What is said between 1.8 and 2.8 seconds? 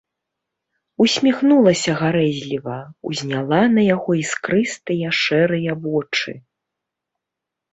гарэзліва,